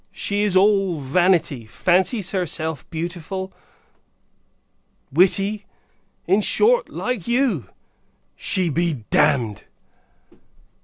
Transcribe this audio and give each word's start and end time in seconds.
She 0.11 0.41
is 0.41 0.55
all 0.55 0.99
vanity: 0.99 1.67
fancies 1.67 2.31
herself 2.31 2.89
beautiful; 2.89 3.53
witty; 5.13 5.67
in 6.25 6.41
short, 6.41 6.89
like 6.89 7.27
you. 7.27 7.69
She 8.35 8.69
be 8.71 9.03
damned! 9.11 9.65